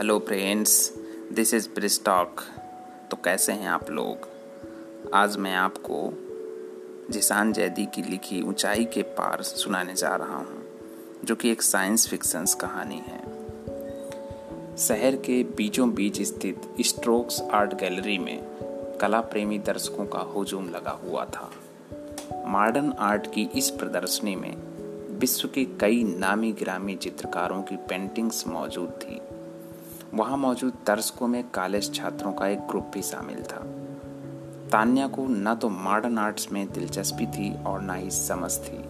Hello 0.00 0.18
friends 0.18 0.92
this 1.32 1.54
is 1.54 1.68
ब्रिस्टॉक 1.68 2.40
तो 3.10 3.16
कैसे 3.16 3.52
हैं 3.52 3.68
आप 3.68 3.90
लोग? 3.90 4.28
आज 5.14 5.36
मैं 5.36 5.54
आपको 5.54 5.98
जिसान 7.12 7.52
जैदी 7.52 7.86
की 7.86 8.02
लिखी 8.02 8.42
ऊंचाई 8.42 8.84
के 8.84 9.02
पार 9.02 9.42
सुनाने 9.42 9.94
जा 9.94 10.14
रहा 10.16 10.36
हूँ, 10.36 10.62
जो 11.24 11.34
कि 11.34 11.50
एक 11.50 11.62
साइंस 11.62 12.08
फिक्शंस 12.08 12.54
कहानी 12.54 13.02
है। 13.06 13.20
शहर 14.76 15.16
के 15.16 15.44
बीचों 15.44 15.90
बीच 15.90 16.22
स्थित 16.22 16.62
स्ट्रोक्स 16.80 17.40
आर्ट 17.40 17.74
गैलरी 17.74 18.18
में 18.18 18.40
कला 19.00 19.20
प्रेमी 19.20 19.58
दर्शकों 19.58 20.06
का 20.06 20.18
हुजूम 20.18 20.68
लगा 20.68 20.98
हुआ 21.04 21.24
था। 21.24 21.50
मॉडर्न 22.46 22.92
आर्ट 22.92 23.26
की 23.34 23.48
इस 23.54 23.70
प्रदर्शनी 23.70 24.36
में 24.36 24.54
विश्व 25.18 25.48
के 25.48 25.64
कई 25.64 26.04
नामी 26.04 26.52
ग्रामी 26.52 26.96
चित्रकारों 26.96 27.62
की 27.62 27.76
पेंटिंग्स 27.76 28.46
मौजूद 28.46 28.88
थी। 28.88 29.20
वहाँ 30.14 30.36
मौजूद 30.36 30.72
दर्शकों 30.86 31.26
में 31.28 31.42
कॉलेज 31.44 31.94
छात्रों 31.94 32.32
का 32.32 32.48
एक 32.48 32.58
ग्रुप 32.58 32.90
भी 32.94 33.02
शामिल 33.02 33.42
था। 33.42 33.58
तान्या 34.72 35.06
को 35.08 35.26
न 35.28 35.54
तो 35.54 35.68
मॉडर्न 35.68 36.18
आर्ट्स 36.18 36.52
में 36.52 36.72
दिलचस्पी 36.72 37.26
थी 37.26 37.64
और 37.64 37.82
न 37.82 37.90
ही 37.90 38.10
समझ 38.10 38.52
थी। 38.58 38.84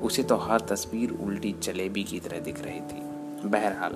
उसे 0.00 0.22
तो 0.22 0.36
हर 0.36 0.60
तस्वीर 0.60 1.10
उल्टी 1.10 1.54
जलेबी 1.62 2.04
की 2.04 2.20
तरह 2.20 2.40
दिख 2.40 2.62
रही 2.64 2.80
थी। 2.80 3.48
बहरहाल 3.48 3.92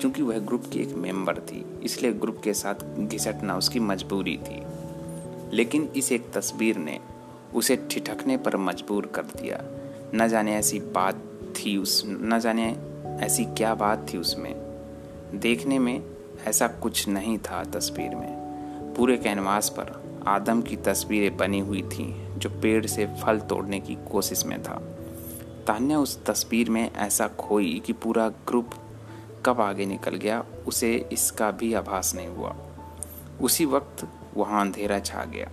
क्योंकि 0.00 0.22
वह 0.22 0.38
ग्रुप 0.38 0.64
की 0.72 0.80
एक 0.80 0.94
मेंबर 0.94 1.38
थी, 1.38 1.80
इसलिए 1.82 2.12
ग्रुप 2.12 2.40
के 2.44 2.54
साथ 2.54 2.74
घिसटना 2.98 3.56
उसकी 3.56 3.80
मजबूरी 3.80 4.36
थी। 4.36 4.62
लेकिन 5.52 5.92
इस 5.96 6.12
एक 6.12 6.32
तस्वीर 6.32 6.76
ने 6.76 6.98
उसे 7.54 7.76
ठिठकने 7.90 8.36
पर 8.36 8.56
मजबूर 8.56 9.06
कर 9.06 9.22
दिया। 9.22 9.60
न 10.14 10.28
जाने 10.28 10.56
ऐसी 10.56 10.80
बात 10.80 11.22
थी 11.56 11.76
उस, 11.76 12.02
न 12.06 12.38
जाने 12.38 12.76
ऐसी 13.24 13.44
क्या 13.44 13.74
बात 13.74 14.06
थी 14.12 14.18
उसमें। 14.18 14.54
देखने 15.34 15.78
में 15.78 16.11
ऐसा 16.42 16.66
कुछ 16.82 17.06
नहीं 17.08 17.38
था 17.38 17.62
तस्वीर 17.64 18.14
में। 18.14 18.94
पूरे 18.96 19.16
कैनवास 19.16 19.68
पर 19.68 20.00
आदम 20.28 20.62
की 20.62 20.76
तस्वीरें 20.76 21.36
बनी 21.36 21.58
हुई 21.60 21.82
थीं, 21.82 22.38
जो 22.38 22.50
पेड़ 22.62 22.86
से 22.86 23.06
फल 23.22 23.40
तोड़ने 23.40 23.80
की 23.80 23.94
कोशिश 24.10 24.44
में 24.46 24.62
था। 24.62 24.74
तान्या 25.66 25.98
उस 25.98 26.24
तस्वीर 26.24 26.70
में 26.70 26.90
ऐसा 26.90 27.28
खोई 27.38 27.80
कि 27.86 27.92
पूरा 27.92 28.28
ग्रुप 28.48 28.70
कब 29.46 29.60
आगे 29.60 29.86
निकल 29.86 30.16
गया, 30.16 30.44
उसे 30.66 30.94
इसका 31.12 31.50
भी 31.50 31.72
आभास 31.74 32.14
नहीं 32.14 32.28
हुआ। 32.28 32.54
उसी 33.40 33.64
वक्त 33.64 34.06
वहाँ 34.36 34.60
अंधेरा 34.60 34.98
छा 35.00 35.24
गया, 35.24 35.50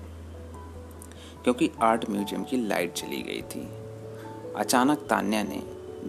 क्योंकि 1.44 1.70
आर्ट 1.82 2.10
म्यूज़ियम 2.10 2.44
की 2.44 2.58
लाइट 2.68 2.94
चली 2.94 3.22
गई 3.22 3.42
थी। 3.52 3.68
अचानक 4.56 5.06
तान्या 5.10 5.44
ने 5.44 5.62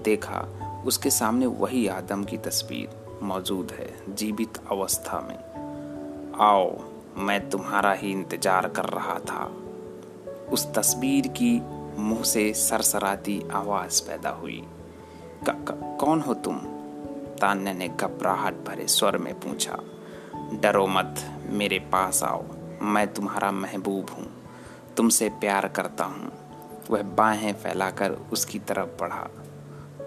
देखा, 0.05 0.47
उसके 0.87 1.11
सामने 1.11 1.47
वही 1.47 1.87
आदम 1.89 2.25
की 2.25 2.37
तस्वीर। 2.39 3.00
मौजूद 3.23 3.71
है 3.71 4.15
जीवित 4.15 4.59
अवस्था 4.71 5.21
में। 5.21 5.51
आओ 6.41 6.79
मैं 7.17 7.51
तुम्हारा 7.51 7.93
ही 7.93 8.11
इंतज़ार 8.11 8.69
कर 8.69 8.85
रहा 8.85 9.15
था। 9.15 9.57
उस 10.53 10.75
तस्वीर 10.75 11.27
की 11.27 11.63
मुँह 11.99 12.23
से 12.23 12.55
सरसराती 12.55 13.43
आवाज़ 13.53 14.03
पैदा 14.03 14.31
हुई। 14.31 14.67
क, 15.49 15.51
क, 15.51 15.97
कौन 16.01 16.21
हो 16.21 16.35
तुम? 16.35 16.57
तान्या 17.41 17.73
ने 17.73 17.89
घबराहट 17.89 18.55
भरे 18.55 18.87
स्वर 18.87 19.19
में 19.19 19.35
पूछा। 19.35 19.79
डरो 20.53 20.87
मत 20.87 21.41
मेरे 21.47 21.79
पास 21.79 22.23
आओ। 22.23 22.45
मैं 22.83 23.15
तुम्हारा 23.15 23.51
महबूब 23.51 24.07
हूँ। 24.11 24.33
तुमसे 24.97 25.29
प्यार 25.29 25.69
करता 25.69 26.05
हूँ। 26.05 26.33
वह 26.91 27.03
बाहें 27.03 27.53
फैलाकर 27.53 28.11
उसकी 28.11 28.59
तरफ़ 28.59 29.01
बढ़ा। 29.01 29.29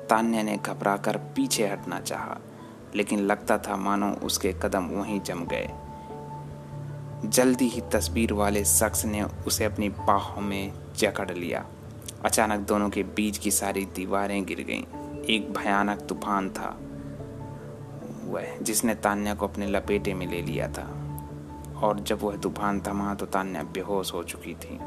तान्या 0.09 0.43
ने 0.43 0.57
घबराकर 0.57 1.17
पीछे 1.17 1.67
हटना 1.67 1.99
चाहा। 1.99 2.37
लेकिन 2.95 3.19
लगता 3.19 3.57
था, 3.57 3.75
मानो 3.77 4.11
उसके 4.11 4.53
कदम 4.53 4.85
वहीं 4.85 5.21
जम 5.21 5.45
गए। 5.45 5.69
जल्दी 7.25 7.67
ही 7.67 7.81
तस्वीर 7.81 8.33
वाले 8.33 8.65
शख्स 8.65 9.05
ने 9.05 9.23
उसे 9.23 9.65
अपनी 9.65 9.89
बाहों 9.89 10.41
में 10.41 10.73
जकड़ 10.97 11.31
लिया। 11.31 11.65
अचानक 12.25 12.59
दोनों 12.59 12.89
के 12.89 13.03
बीच 13.03 13.37
की 13.37 13.51
सारी 13.51 13.85
दीवारें 13.85 14.45
गिर 14.45 14.61
गईं। 14.61 14.83
एक 15.23 15.53
भयानक 15.53 15.99
तूफ़ान 16.01 16.49
था, 16.49 16.79
वह, 18.31 18.57
जिसने 18.61 18.95
तान्या 18.95 19.35
को 19.35 19.47
अपने 19.47 19.67
लपेटे 19.67 20.13
में 20.13 20.27
ले 20.27 20.41
लिया 20.41 20.67
था। 20.67 20.99
और 21.83 21.99
जब 21.99 22.19
वह 22.23 22.37
तूफ़ान 22.37 22.81
थमा 22.87 23.15
तो 23.15 23.25
तान्या 23.25 23.63
बेहोश 23.63 24.13
हो 24.13 24.23
चुकी 24.23 24.53
थी। 24.53 24.77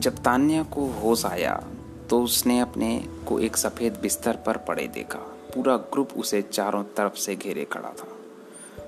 जब 0.00 0.16
तान्या 0.24 0.62
को 0.62 0.86
होश 0.86 1.26
आया 1.26 1.64
तो 2.12 2.18
उसने 2.22 2.58
अपने 2.60 2.88
को 3.26 3.38
एक 3.40 3.56
सफ़ेद 3.56 3.98
बिस्तर 4.02 4.36
पर 4.36 4.56
पड़े 4.56 4.86
देखा। 4.88 5.18
पूरा 5.54 5.76
ग्रुप 5.92 6.08
उसे 6.16 6.40
चारों 6.42 6.82
तरफ़ 6.96 7.14
से 7.14 7.36
घेरे 7.36 7.64
खड़ा 7.64 7.88
था। 7.88 8.08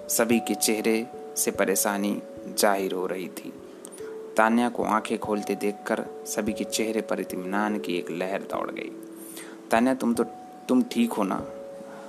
सभी 0.08 0.38
के 0.40 0.54
चेहरे 0.54 1.06
से 1.36 1.50
परेशानी 1.50 2.22
ज़ाहिर 2.58 2.92
हो 2.92 3.06
रही 3.06 3.28
थी। 3.28 3.52
तान्या 4.36 4.68
को 4.68 4.84
आँखें 4.84 5.18
खोलते 5.18 5.54
देखकर 5.54 6.04
सभी 6.26 6.52
के 6.52 6.64
चेहरे 6.64 7.00
पर 7.00 7.20
इतमान 7.20 7.78
की 7.78 7.96
एक 7.96 8.10
लहर 8.10 8.42
दौड़ 8.42 8.70
गई। 8.70 8.90
तान्या, 9.70 9.94
तुम 9.94 10.14
तो 10.14 10.24
तुम 10.68 10.82
ठीक 10.82 11.12
हो 11.12 11.24
ना? 11.24 11.42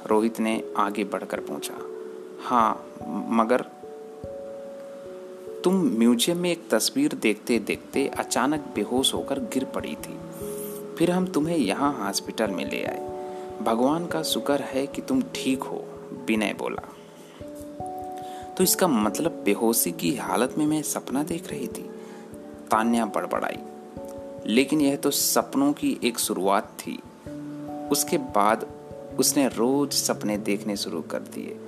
रोहित 0.08 0.40
ने 0.40 0.62
आगे 0.78 1.04
बढ़कर 1.04 1.40
पूछा। 1.40 1.78
हाँ 2.44 2.86
मगर 3.32 3.66
तुम 5.64 5.76
म्यूज़ियम 5.98 6.38
में 6.38 6.52
एक 6.52 6.70
तस्वीर 6.70 7.14
देखते 7.14 7.60
देखते 7.60 8.08
अचानक 8.08 8.66
बेहोश 8.76 9.14
होकर 9.14 9.40
गिर 9.54 9.66
पड़ी 9.66 9.96
थी। 9.96 10.20
फिर 10.98 11.12
हम 11.12 11.28
तुम्हें 11.28 11.58
यहाँ 11.58 12.06
हॉस्पिटल 12.06 12.48
में 12.48 12.72
ले 12.72 12.84
आए। 12.84 13.16
भगवान 13.62 14.08
का 14.08 14.24
शुक्र 14.24 14.62
है 14.62 14.88
कि 14.88 15.02
तुम 15.02 15.22
ठीक 15.22 15.64
हो, 15.64 15.86
विनय 16.28 16.54
बोला। 16.54 16.90
तो 18.58 18.64
इसका 18.64 18.88
मतलब 18.88 19.42
बेहोशी 19.46 19.92
की 19.92 20.16
हालत 20.16 20.56
में 20.58 20.66
मैं 20.66 20.82
सपना 20.82 21.24
देख 21.24 21.52
रही 21.52 21.68
थी। 21.68 21.90
तान्या 22.72 23.06
बड़बड़ाई। 23.06 23.58
लेकिन 24.46 24.82
यह 24.82 24.96
तो 24.96 25.12
सपनों 25.12 25.74
की 25.74 26.00
एक 26.04 26.20
शुरुआत 26.20 26.64
थी। 26.64 27.00
उसके 27.92 28.18
बाद 28.18 28.68
उसने 29.20 29.48
रोज 29.48 29.94
सपने 29.94 30.38
देखने 30.38 30.78
शुरू 30.78 31.02
कर 31.02 31.20
दिए। 31.20 31.60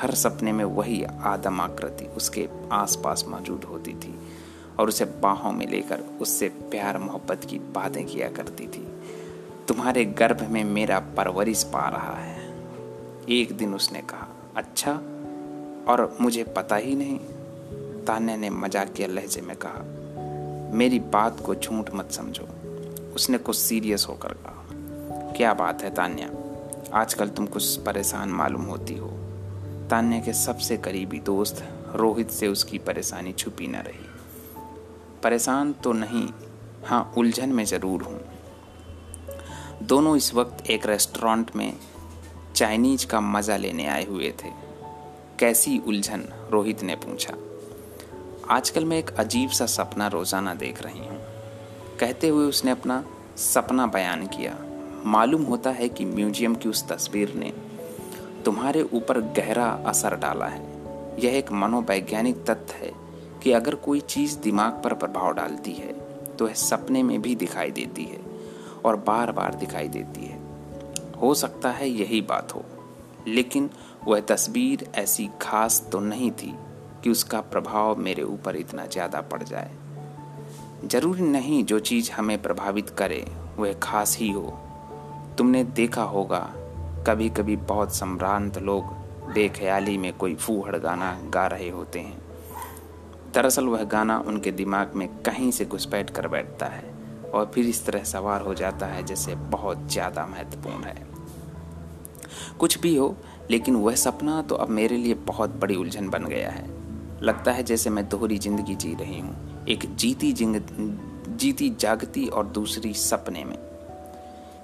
हर 0.00 0.14
सपने 0.14 0.52
में 0.52 0.64
वही 0.64 1.04
आदम 1.04 1.60
आकृति 1.60 2.04
उसके 2.04 2.48
आसपास 2.72 3.24
मौजूद 3.28 3.64
होती 3.64 3.92
थी। 3.92 4.18
और 4.80 4.88
उसे 4.88 5.04
बाहों 5.22 5.52
में 5.52 5.66
लेकर 5.66 6.00
उससे 6.20 6.48
प्यार 6.48 6.98
मोहब्बत 6.98 7.44
की 7.44 7.58
बातें 7.74 8.04
किया 8.06 8.28
करती 8.28 8.66
थी। 8.66 8.86
तुम्हारे 9.68 10.04
गर्भ 10.04 10.42
में 10.50 10.62
मेरा 10.64 10.98
परवरिश 11.16 11.62
पा 11.64 11.88
रहा 11.88 12.14
है। 12.16 12.48
एक 13.28 13.56
दिन 13.56 13.74
उसने 13.74 14.00
कहा 14.02 14.28
अच्छा 14.56 14.92
और 15.88 16.16
मुझे 16.20 16.44
पता 16.56 16.76
ही 16.76 16.94
नहीं। 16.94 17.18
तान्या 18.04 18.36
ने 18.36 18.50
मज़ाक 18.50 18.92
के 18.92 19.06
लहजे 19.06 19.40
में 19.40 19.56
कहा, 19.56 19.82
मेरी 20.74 20.98
बात 21.12 21.40
को 21.40 21.54
झूठ 21.54 21.94
मत 21.94 22.10
समझो। 22.10 22.48
उसने 23.14 23.38
कुछ 23.38 23.56
सीरियस 23.56 24.06
होकर 24.08 24.32
कहा, 24.32 24.64
क्या 25.36 25.54
बात 25.54 25.82
है 25.82 25.94
तान्या? 25.94 26.30
आजकल 26.94 27.28
तुम 27.28 27.46
कुछ 27.46 27.76
परेशान 27.76 28.28
मालूम 28.28 28.62
होती 28.62 28.96
हो। 28.96 29.08
तान्या 29.90 30.20
के 30.20 30.32
सबसे 30.32 30.76
करीबी 30.76 31.18
दोस्त 31.20 31.62
रोहित 31.94 32.30
से 32.30 32.48
उसकी 32.48 32.78
परेशानी 32.78 33.32
छुपी 33.32 33.66
न 33.66 33.76
रही। 33.76 34.06
परेशान 35.22 35.72
तो 35.72 35.92
नहीं 35.92 36.28
हाँ 36.86 37.12
उलझन 37.18 37.48
में 37.48 37.64
ज़रूर 37.64 38.02
हूँ। 38.02 38.20
दोनों 39.82 40.16
इस 40.16 40.34
वक्त 40.34 40.70
एक 40.70 40.86
रेस्टोरेंट 40.86 41.50
में 41.56 41.72
चाइनीज़ 42.56 43.06
का 43.06 43.20
मज़ा 43.20 43.56
लेने 43.56 43.86
आए 43.86 44.04
हुए 44.04 44.32
थे। 44.44 44.50
कैसी 45.38 45.78
उलझन, 45.78 46.24
रोहित 46.50 46.82
ने 46.82 46.94
पूछा। 46.94 47.34
आजकल 48.50 48.84
मैं 48.84 48.98
एक 48.98 49.10
अजीब 49.10 49.50
सा 49.50 49.66
सपना 49.66 50.08
रोज़ाना 50.08 50.54
देख 50.54 50.82
रही 50.82 50.98
हूँ। 50.98 51.18
कहते 52.00 52.28
हुए 52.28 52.46
उसने 52.46 52.70
अपना 52.70 53.04
सपना 53.36 53.86
बयान 53.86 54.26
किया। 54.26 54.56
मालूम 55.06 55.42
होता 55.42 55.70
है 55.70 55.88
कि 55.88 56.04
म्यूज़ियम 56.04 56.54
की 56.54 56.68
उस 56.68 56.88
तस्वीर 56.88 57.34
ने 57.34 57.52
तुम्हारे 58.44 58.82
ऊपर 58.82 59.20
गहरा 59.20 59.66
असर 59.86 60.16
डाला 60.16 60.46
है। 60.46 60.60
यह 61.20 61.36
एक 61.36 61.52
मनोवैज्ञानिक 61.52 62.44
तथ्य 62.50 62.74
है। 62.74 62.99
कि 63.42 63.52
अगर 63.52 63.74
कोई 63.74 64.00
चीज़ 64.00 64.38
दिमाग 64.38 64.80
पर 64.84 64.94
प्रभाव 64.94 65.32
डालती 65.34 65.72
है 65.72 65.92
तो 66.36 66.46
वह 66.46 66.52
सपने 66.54 67.02
में 67.02 67.20
भी 67.22 67.34
दिखाई 67.36 67.70
देती 67.70 68.04
है 68.04 68.20
और 68.84 68.96
बार 68.98 69.32
बार 69.32 69.54
दिखाई 69.54 69.88
देती 69.88 70.26
है। 70.26 70.38
हो 71.16 71.32
सकता 71.34 71.70
है 71.70 71.88
यही 71.88 72.20
बात 72.22 72.54
हो, 72.54 72.64
लेकिन 73.28 73.68
वह 74.06 74.20
तस्वीर 74.20 74.86
ऐसी 74.94 75.28
खास 75.42 75.82
तो 75.92 76.00
नहीं 76.00 76.30
थी 76.32 76.54
कि 77.04 77.10
उसका 77.10 77.40
प्रभाव 77.42 77.98
मेरे 77.98 78.22
ऊपर 78.22 78.56
इतना 78.56 78.86
ज़्यादा 78.86 79.20
पड़ 79.22 79.42
जाए। 79.42 79.70
ज़रूरी 80.84 81.22
नहीं 81.22 81.64
जो 81.64 81.78
चीज़ 81.80 82.10
हमें 82.12 82.40
प्रभावित 82.42 82.90
करे, 82.90 83.24
वह 83.58 83.72
खास 83.82 84.16
ही 84.18 84.30
हो। 84.30 84.58
तुमने 85.38 85.62
देखा 85.64 86.02
होगा 86.04 86.40
कभी 87.06 87.28
कभी 87.30 87.56
बहुत 87.68 87.94
सम्रांत 87.94 88.58
लोग 88.58 88.92
बेख्याली 89.34 89.96
में 89.98 90.12
कोई 90.12 90.34
फूहड़ 90.34 90.76
गाना 90.76 91.18
गा 91.34 91.46
रहे 91.46 91.68
होते 91.68 91.98
हैं। 91.98 92.29
दरअसल 93.34 93.64
वह 93.64 93.82
गाना 93.84 94.18
उनके 94.18 94.50
दिमाग 94.50 94.92
में 94.94 95.08
कहीं 95.22 95.50
से 95.50 95.64
घुसपैठ 95.64 96.10
कर 96.10 96.28
बैठता 96.28 96.66
है 96.66 96.94
और 97.34 97.50
फिर 97.54 97.66
इस 97.66 97.84
तरह 97.86 98.04
सवार 98.04 98.40
हो 98.40 98.54
जाता 98.54 98.86
है, 98.86 99.02
जैसे 99.02 99.34
बहुत 99.34 99.86
ज़्यादा 99.90 100.26
महत्वपूर्ण 100.26 100.84
है। 100.84 101.06
कुछ 102.58 102.78
भी 102.78 102.96
हो, 102.96 103.16
लेकिन 103.50 103.76
वह 103.76 103.94
सपना 103.94 104.40
तो 104.42 104.54
अब 104.54 104.68
मेरे 104.68 104.96
लिए 104.96 105.14
बहुत 105.14 105.50
बड़ी 105.50 105.76
उलझन 105.76 106.08
बन 106.08 106.24
गया 106.24 106.50
है। 106.50 106.68
लगता 107.22 107.52
है 107.52 107.62
जैसे 107.62 107.90
मैं 107.90 108.08
दोहरी 108.08 108.38
ज़िंदगी 108.38 108.74
जी 108.74 108.94
रही 108.94 109.20
हूँ, 109.20 109.64
एक 109.68 109.94
जीती 109.94 110.32
जिंग, 110.32 110.56
जीती 111.38 111.70
जागती 111.70 112.26
और 112.26 112.46
दूसरी 112.46 112.92
सपने 112.94 113.44
में। 113.44 113.56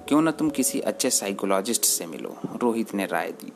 क्यों 0.08 0.20
ना 0.22 0.30
तुम 0.30 0.50
किसी 0.50 0.80
अच्छे 0.80 1.10
साइकोलॉजिस्ट 1.10 1.84
से 1.84 2.06
मिलो, 2.06 2.36
रोहित 2.62 2.94
ने 2.94 3.06
राय 3.06 3.32
दी। 3.32 3.52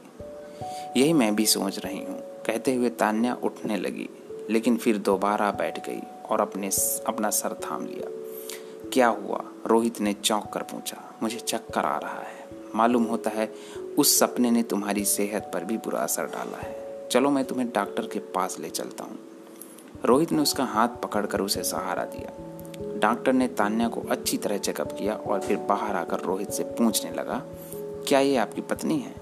यही 1.00 1.12
मैं 1.12 1.34
भी 1.36 1.46
सोच 1.46 1.78
रही 1.78 1.98
हूँ, 1.98 2.18
कहते 2.46 2.74
हुए 2.74 2.88
तान्या 2.90 3.34
उठने 3.34 3.76
लगी। 3.76 4.08
लेकिन 4.50 4.76
फिर 4.76 4.98
दोबारा 4.98 5.50
बैठ 5.52 5.78
गई 5.86 6.00
और 6.30 6.40
अपने 6.40 6.70
अपना 7.06 7.30
सर 7.30 7.54
थाम 7.64 7.86
लिया। 7.86 8.08
क्या 8.92 9.08
हुआ? 9.08 9.42
रोहित 9.66 10.00
ने 10.00 10.12
चौंक 10.14 10.50
कर 10.52 10.62
पूछा, 10.62 10.96
मुझे 11.22 11.38
चक्कर 11.38 11.84
आ 11.84 11.96
रहा 11.98 12.20
है। 12.20 12.48
मालूम 12.74 13.04
होता 13.04 13.30
है 13.30 13.52
उस 13.98 14.18
सपने 14.18 14.50
ने 14.50 14.62
तुम्हारी 14.62 15.04
सेहत 15.04 15.50
पर 15.54 15.64
भी 15.64 15.76
बुरा 15.76 16.00
असर 16.00 16.26
डाला 16.26 16.58
है। 16.58 17.08
चलो 17.08 17.30
मैं 17.30 17.44
तुम्हें 17.44 17.68
डॉक्टर 17.68 18.06
के 18.06 18.18
पास 18.34 18.58
ले 18.60 18.70
चलता 18.70 19.04
हूँ। 19.04 19.18
रोहित 20.04 20.32
ने 20.32 20.42
उसका 20.42 20.64
हाथ 20.64 20.88
पकड़कर 21.02 21.40
उसे 21.40 21.62
सहारा 21.62 22.04
दिया। 22.04 22.98
डॉक्टर 23.00 23.32
ने 23.32 23.48
तान्या 23.48 23.88
को 23.88 24.00
अच्छी 24.10 24.36
तरह 24.36 24.58
चेकअप 24.58 24.92
किया 24.92 25.14
और 25.14 25.40
फिर 25.40 25.56
बाहर 25.68 25.96
आकर 25.96 26.20
रोहित 26.20 26.50
से 26.50 26.64
पूछने 26.64 27.10
लगा, 27.10 27.42
क्या 28.08 28.20
ये 28.20 28.36
आपकी 28.36 28.60
पत्नी 28.60 28.98
है? 28.98 29.14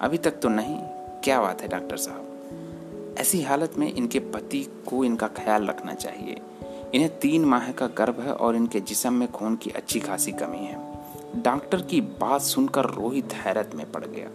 अभी 0.00 0.18
तक 0.18 0.40
तो 0.40 0.48
नहीं। 0.48 0.78
क्या 1.24 1.40
बात 1.40 1.62
है 1.62 1.68
डॉक्टर 1.68 1.96
साहब? 1.96 2.25
ऐसी 3.18 3.42
हालत 3.42 3.72
में 3.78 3.92
इनके 3.92 4.18
पति 4.18 4.66
को 4.86 5.04
इनका 5.04 5.26
ख्याल 5.26 5.66
रखना 5.66 5.94
चाहिए। 5.94 6.36
इन्हें 6.94 7.18
तीन 7.18 7.44
माह 7.44 7.72
का 7.72 7.86
गर्भ 7.86 8.20
है 8.20 8.32
और 8.32 8.56
इनके 8.56 8.80
जिसम 8.80 9.12
में 9.12 9.32
खून 9.32 9.56
की 9.56 9.70
अच्छी 9.70 10.00
खासी 10.00 10.32
कमी 10.32 10.58
है। 10.58 10.96
डॉक्टर 11.42 11.82
की 11.82 12.00
बात 12.00 12.40
सुनकर 12.40 12.84
रोहित 12.84 13.34
हैरत 13.34 13.70
में 13.74 13.92
पड़ 13.92 14.04
गया। 14.04 14.28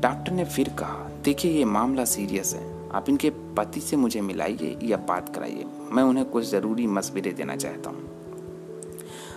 डॉक्टर 0.00 0.32
ने 0.32 0.44
फिर 0.44 0.68
कहा, 0.68 1.10
देखिए, 1.24 1.52
ये 1.52 1.64
मामला 1.64 2.04
सीरियस 2.04 2.54
है। 2.54 2.90
आप 2.90 3.08
इनके 3.08 3.30
पति 3.30 3.80
से 3.80 3.96
मुझे 3.96 4.20
मिलाइए 4.20 4.78
या 4.82 4.96
बात 4.96 5.34
कराइए। 5.34 5.64
मैं 5.92 6.02
उन्हें 6.02 6.26
कुछ 6.26 6.44
ज़रूरी 6.44 6.86
मशवरे 6.86 7.32
देना 7.32 7.56
चाहता 7.56 7.90
हूँ। 7.90 8.10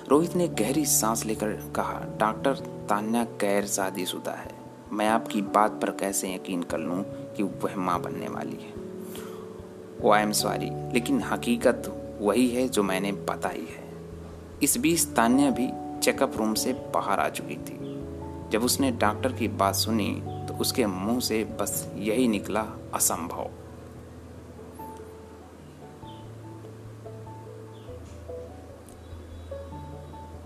रोहित 0.10 0.36
ने 0.36 0.48
गहरी 0.48 0.86
सांस 0.86 1.26
लेकर 1.26 1.52
कहा, 1.76 2.18
डॉक्टर 2.20 2.54
तान्या 2.90 3.24
गैर 3.24 3.66
शादीशुदा 3.66 4.32
है। 4.32 4.52
मैं 4.92 5.08
आपकी 5.08 5.42
बात 5.42 5.72
पर 5.72 5.90
कैसे 5.90 6.36
यकीन 6.36 6.64
कर 6.64 6.78
लूँ? 6.78 7.06
कि 7.40 7.44
वह 7.44 7.76
माँ 7.76 8.02
बनने 8.02 8.28
वाली 8.28 8.56
है। 8.56 8.74
ओ 10.04 10.12
आई 10.12 10.22
एम 10.22 10.32
सॉरी 10.32 10.70
लेकिन 10.94 11.22
हकीकत 11.24 11.84
वही 12.22 12.48
है 12.48 12.68
जो 12.70 12.84
मैंने 12.84 13.12
बताई 13.12 13.68
है। 13.70 13.88
इस 14.64 14.78
बीच 14.78 15.04
तान्या 15.04 15.50
भी 15.50 15.70
चेकअप 16.00 16.38
रूम 16.38 16.54
से 16.54 16.74
बाहर 16.74 17.20
आ 17.20 17.30
चुकी 17.30 17.56
थी। 17.56 17.78
जब 18.50 18.64
उसने 18.64 18.92
डॉक्टर 18.92 19.34
की 19.34 19.48
बात 19.48 19.76
सुनी 19.76 20.22
तो 20.48 20.54
उसके 20.54 20.86
मुँह 20.86 21.20
से 21.20 21.44
बस 21.44 21.92
यही 21.96 22.28
निकला, 22.28 22.66
असंभव. 22.94 23.50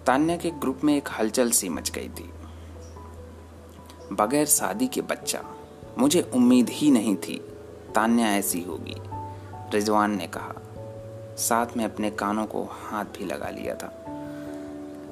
तान्या 0.06 0.38
के 0.38 0.52
ग्रुप 0.52 0.80
में 0.84 0.98
एक 0.98 1.10
हलचल 1.20 1.52
सी 1.52 1.70
मच 1.70 1.92
गई 1.92 2.10
थी। 2.10 2.30
बगैर 4.12 4.46
शादी 4.46 4.88
के 4.88 5.02
बच्चा 5.02 5.44
मुझे 5.98 6.32
उम्मीद 6.34 6.70
ही 6.70 6.92
नहीं 6.92 7.16
थी, 7.16 7.54
तान्या 7.96 8.28
ऐसी 8.28 8.62
होगी, 8.62 8.96
रिजवान 9.72 10.16
ने 10.16 10.28
कहा। 10.28 10.54
साथ 11.38 11.68
में 11.78 11.86
अपने 11.86 12.12
कानों 12.12 12.46
को 12.46 12.68
हाथ 12.72 13.06
भी 13.06 13.26
लगा 13.26 13.50
लिया 13.50 13.76
था। 13.76 13.88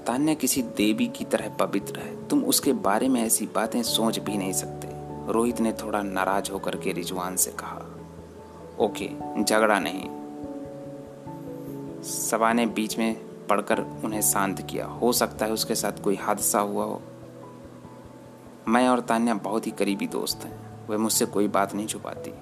तान्या 0.07 0.33
किसी 0.33 0.61
देवी 0.61 1.07
की 1.07 1.25
तरह 1.25 1.49
पवित्र 1.49 1.99
है, 1.99 2.27
तुम 2.27 2.45
उसके 2.45 2.73
बारे 2.73 3.09
में 3.09 3.23
ऐसी 3.23 3.45
बातें 3.45 3.83
सोच 3.83 4.19
भी 4.19 4.37
नहीं 4.37 4.53
सकते, 4.53 4.87
रोहित 5.33 5.59
ने 5.59 5.73
थोड़ा 5.73 6.01
नाराज़ 6.01 6.51
होकर 6.51 6.75
के 6.75 6.93
रिजवान 6.93 7.35
से 7.35 7.51
कहा। 7.51 7.81
ओके, 8.79 9.09
झगड़ा 9.43 9.79
नहीं। 9.79 10.21
सवा 12.03 12.53
ने 12.53 12.65
बीच 12.65 12.97
में 12.97 13.15
पढ़कर 13.47 13.79
उन्हें 13.79 14.21
शांत 14.21 14.61
किया। 14.61 14.85
हो 14.85 15.13
सकता 15.13 15.45
है 15.45 15.51
उसके 15.51 15.75
साथ 15.75 16.03
कोई 16.03 16.15
हादसा 16.15 16.59
हुआ 16.59 16.83
हो। 16.83 17.01
मैं 18.67 18.89
और 18.89 18.99
तान्या 18.99 19.33
बहुत 19.33 19.67
ही 19.67 19.71
करीबी 19.71 20.07
दोस्त 20.07 20.45
हैं। 20.45 20.70
वह 20.89 20.97
मुझसे 20.97 21.25
कोई 21.25 21.47
बात 21.47 21.75
नहीं 21.75 21.87
छुपाती। 21.87 22.33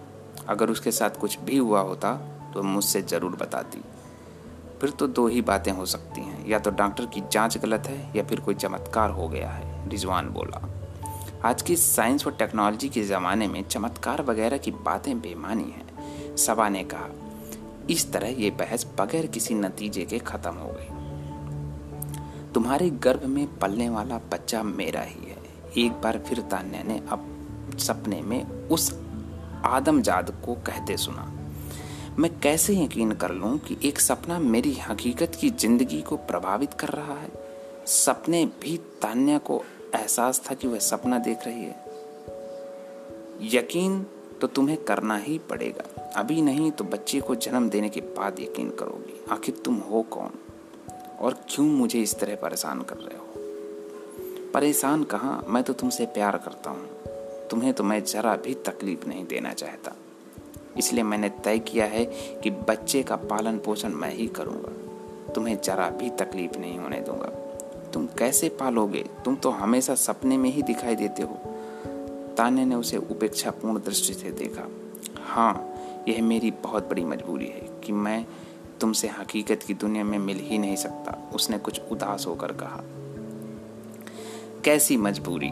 अगर 0.49 0.69
उसके 0.69 0.91
साथ 0.91 1.19
कुछ 1.21 1.39
भी 1.39 1.57
हुआ 1.57 1.81
होता 1.81 2.13
तो 2.53 2.63
मुझसे 2.63 3.01
ज़रूर 3.01 3.35
बताती। 3.35 3.81
फिर 4.81 4.89
तो 4.89 5.07
दो 5.07 5.27
ही 5.27 5.41
बातें 5.41 5.71
हो 5.71 5.85
सकती 5.85 6.21
हैं। 6.21 6.47
या 6.47 6.59
तो 6.59 6.71
डॉक्टर 6.71 7.05
की 7.05 7.21
जाँच 7.31 7.57
गलत 7.57 7.87
है, 7.87 8.11
या 8.15 8.23
फिर 8.23 8.39
कोई 8.39 8.55
चमत्कार 8.55 9.09
हो 9.09 9.27
गया 9.27 9.49
है, 9.49 9.89
रिजवान 9.89 10.29
बोला। 10.29 10.67
आज 11.45 11.61
की 11.61 11.75
साइंस 11.75 12.25
और 12.27 12.33
टेक्नोलॉजी 12.33 12.89
के 12.89 13.03
ज़माने 13.03 13.47
में 13.47 13.63
चमत्कार 13.63 14.21
वगैरह 14.21 14.57
की 14.57 14.71
बातें 14.71 15.19
बेमानी 15.21 15.63
हैं, 15.63 16.35
सबा 16.37 16.69
ने 16.69 16.83
कहा। 16.83 17.09
इस 17.89 18.11
तरह 18.13 18.41
ये 18.41 18.49
बहस 18.51 18.85
बगैर 18.99 19.25
किसी 19.25 19.53
नतीजे 19.53 20.05
के 20.05 20.19
ख़त्म 20.19 20.51
हो 20.51 20.71
गई। 20.71 20.97
तुम्हारे 22.53 22.89
गर्भ 22.89 23.25
में 23.25 23.47
पलने 23.57 23.89
वाला 23.89 24.17
बच्चा 24.31 24.63
मेरा 24.63 25.01
ही 25.01 25.29
है। 25.29 25.37
एक 25.77 26.01
बार 26.01 26.17
फिर 26.19 26.39
तान्या 26.41 26.83
ने 26.83 27.01
अब 27.09 27.35
सपने 27.79 28.21
में 28.21 28.67
उस 28.67 28.99
आदमजाद 29.65 30.43
को 30.45 30.53
कहते 30.53 30.97
सुना। 30.97 31.35
मैं 32.19 32.39
कैसे 32.39 32.73
यकीन 32.73 33.11
कर 33.11 33.31
लूँ 33.31 33.57
कि 33.57 33.77
एक 33.83 33.99
सपना 33.99 34.39
मेरी 34.39 34.73
हकीकत 34.73 35.31
की 35.41 35.49
ज़िंदगी 35.49 36.01
को 36.01 36.17
प्रभावित 36.17 36.73
कर 36.73 36.87
रहा 36.87 37.13
है? 37.13 37.29
सपने 37.85 38.45
भी 38.45 38.77
तान्या 38.77 39.37
को 39.37 39.63
एहसास 39.95 40.41
था 40.51 40.55
कि 40.55 40.67
वह 40.67 40.79
सपना 40.79 41.19
देख 41.19 41.39
रही 41.47 41.63
है। 41.63 41.83
यकीन 43.41 44.05
तो 44.41 44.47
तुम्हें 44.47 44.83
करना 44.83 45.17
ही 45.17 45.37
पड़ेगा। 45.37 46.11
अभी 46.15 46.41
नहीं 46.41 46.71
तो 46.71 46.83
बच्चे 46.83 47.19
को 47.19 47.35
जन्म 47.35 47.69
देने 47.69 47.89
के 47.89 48.01
बाद 48.01 48.39
यकीन 48.39 48.69
करोगी। 48.69 49.25
आखिर 49.31 49.55
तुम 49.65 49.75
हो 49.75 50.01
कौन? 50.01 50.29
और 51.19 51.37
क्यों 51.49 51.65
मुझे 51.65 52.01
इस 52.01 52.19
तरह 52.19 52.35
परेशान 52.35 52.81
कर 52.81 52.95
रहे 52.95 53.17
हो? 53.17 53.25
परेशान 54.53 55.03
कहाँ? 55.03 55.45
मैं 55.47 55.63
तो 55.63 55.73
तुमसे 55.73 56.05
प्यार 56.05 56.37
करता 56.37 56.69
हूँ। 56.69 56.98
तुम्हें 57.51 57.73
तो 57.73 57.83
मैं 57.83 58.03
जरा 58.03 58.35
भी 58.35 58.53
तकलीफ़ 58.53 59.07
नहीं 59.07 59.25
देना 59.25 59.53
चाहता। 59.53 59.95
इसलिए 60.77 61.03
मैंने 61.03 61.29
तय 61.29 61.59
किया 61.59 61.85
है 61.85 62.05
कि 62.43 62.49
बच्चे 62.49 63.03
का 63.03 63.15
पालन 63.15 63.57
पोषण 63.57 63.89
मैं 63.89 64.13
ही 64.13 64.27
करूँगा। 64.27 64.69
तुम्हें 65.33 65.61
जरा 65.61 65.89
भी 65.89 66.09
तकलीफ़ 66.09 66.57
नहीं 66.57 66.79
होने 66.79 66.99
दूँगा। 66.99 67.29
तुम 67.93 68.05
कैसे 68.05 68.49
पालोगे? 68.49 69.05
तुम 69.25 69.35
तो 69.35 69.49
हमेशा 69.49 69.95
सपने 69.95 70.37
में 70.37 70.49
ही 70.49 70.61
दिखाई 70.61 70.95
देते 70.95 71.21
हो। 71.21 71.39
ताने 72.37 72.65
ने 72.65 72.75
उसे 72.75 72.97
उपेक्षापूर्ण 72.97 73.79
दृष्टि 73.79 74.13
से 74.13 74.31
देखा। 74.31 74.67
हाँ 75.23 75.73
यह 76.07 76.23
मेरी 76.23 76.51
बहुत 76.51 76.89
बड़ी 76.89 77.05
मजबूरी 77.05 77.47
है 77.47 77.69
कि 77.83 77.91
मैं 77.91 78.25
तुमसे 78.81 79.07
हकीकत 79.07 79.59
की 79.67 79.73
दुनिया 79.73 80.03
में 80.03 80.19
मिल 80.19 80.37
ही 80.39 80.57
नहीं 80.57 80.75
सकता, 80.75 81.31
उसने 81.35 81.57
कुछ 81.57 81.81
उदास 81.91 82.25
होकर 82.27 82.51
कहा। 82.51 82.83
कैसी 84.63 84.97
मजबूरी? 84.97 85.51